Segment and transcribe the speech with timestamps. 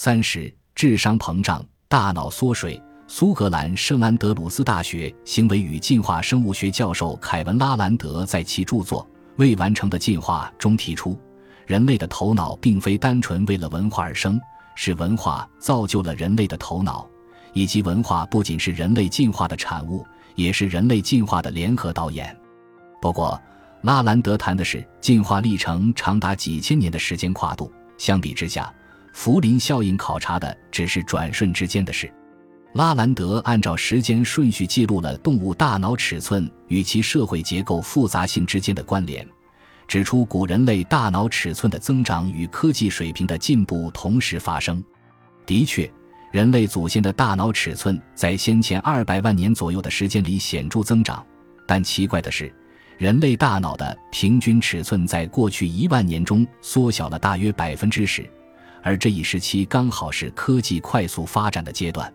[0.00, 2.80] 三十，智商膨胀，大脑缩水。
[3.08, 9.02] 苏格兰圣安德鲁斯大学行为与进化生物学教授凯文·拉兰德在其著作
[9.38, 11.20] 《未完成的进化》中提出，
[11.66, 14.40] 人类的头脑并非单纯为了文化而生，
[14.76, 17.04] 是文化造就了人类的头脑，
[17.52, 20.06] 以及文化不仅是人类进化的产物，
[20.36, 22.36] 也是人类进化的联合导演。
[23.02, 23.36] 不过，
[23.82, 28.72] 拉兰德谈的是进化历程长达几千年的时间跨度，相比之下，
[29.18, 32.08] 福林效应考察的只是转瞬之间的事。
[32.74, 39.26] 拉兰德按照时间顺序记录了动物大脑尺寸与其社会结构复杂性之间的关联，
[39.88, 44.80] 指出古人类大脑尺寸的增长与科技水平的进步同时发生。
[45.44, 45.92] 的确，
[46.30, 51.26] 人类祖先的大脑尺寸在先前二百万年左右的时间里显著增长，
[51.66, 52.54] 但奇怪的是，
[52.98, 58.24] 人类大脑的平均尺寸在过去一万年中缩小了大约百分之十，
[58.88, 62.10] 而这一时期刚好是科技快速发展的阶段。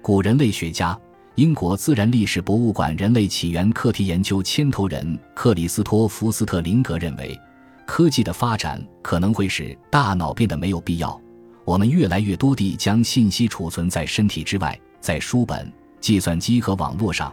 [0.00, 0.98] 古人类学家、
[1.34, 7.38] 英国自然历史博物馆人类起源课题研究牵头人克里斯托弗斯特林格认为，
[7.84, 11.20] 科技的发展可能会使大脑变得没有必要。
[11.66, 17.30] 我们越来越多地将信息储存在身体之外，在书本、计算机和网络上，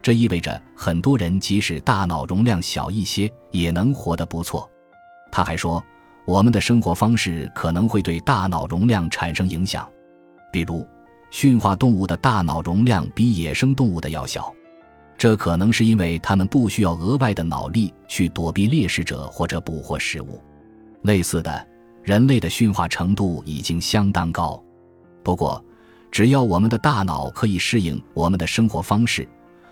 [0.00, 4.70] 这意味着很多人即使大脑容量小一些，也能活得不错。
[5.32, 5.84] 他还说，
[6.24, 9.88] 我们的生活方式可能会对大脑容量产生影响，
[10.52, 10.86] 比如。
[11.32, 14.52] 驯化动物的大脑容量比野生动物的要小，
[15.16, 20.42] 这可能是因为它们不需要额外的脑力去躲避猎食者或者捕获食物。
[21.02, 21.68] 类似的，
[22.02, 24.60] 人类的驯化程度已经相当高。
[25.22, 25.64] 不过，
[26.10, 29.28] 只要我们的大脑可以适应我们的生活方式，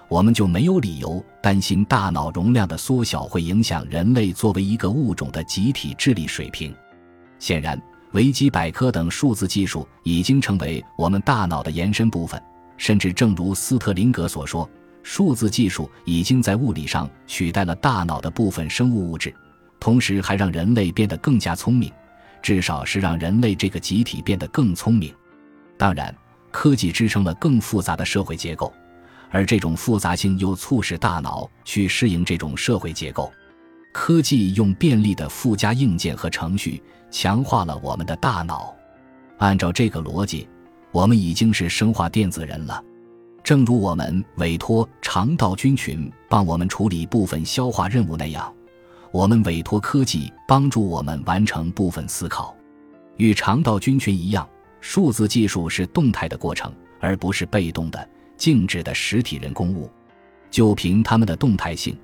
[0.08, 6.74] 我们就没有理由担心大脑容量的缩小会影响人类作为一个物种的集体智力水平。
[7.38, 7.80] 显然。
[8.12, 12.42] 维基百科等数字技术已经成为我们大脑的延伸部分，
[12.78, 14.66] 甚至正如斯特林格所说，
[15.02, 19.34] 数字技术已经在物理上取代了大脑的部分生物物质，
[19.78, 21.92] 同时还让人类变得更加聪明，
[22.40, 25.14] 至少是让人类这个集体变得更聪明。
[25.76, 26.12] 当然，
[26.50, 28.72] 科技支撑了更复杂的社会结构，
[29.30, 33.32] 而这种复杂性又促使大脑去适应这种社会结构。
[33.92, 38.74] 科技用便利的附加硬件和程序强化了我们的大脑。
[39.38, 40.48] 按照这个逻辑，
[40.92, 42.82] 我们已经是生化电子人了。
[43.42, 48.52] 正如我们委托肠道菌群帮我们处理部分消化任务那样，
[49.10, 52.54] 我们委托科技帮助我们完成部分思考。
[53.16, 54.46] 与肠道菌群一样，
[54.80, 59.90] 数字技术是动态的过程，而不是被动的、静止的实体人工物。
[60.50, 61.94] 就凭它们的动态性。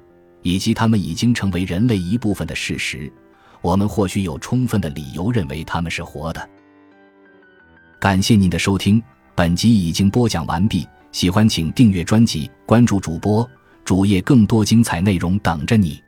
[0.44, 3.10] 以及它们已经成为人类一部分的事实，
[3.62, 6.50] 我们或许有充分的理由认为他们是活的。
[7.98, 9.02] 感谢您的收听，
[9.34, 10.86] 本集已经播讲完毕。
[11.12, 13.48] 喜欢请订阅专辑，关注主播
[13.86, 16.03] 主页，更多精彩内容等着你。